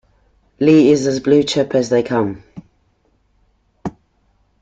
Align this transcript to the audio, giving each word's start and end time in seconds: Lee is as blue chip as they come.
Lee 0.59 0.89
is 0.89 1.05
as 1.05 1.19
blue 1.19 1.43
chip 1.43 1.75
as 1.75 1.89
they 1.89 2.01
come. 2.01 2.41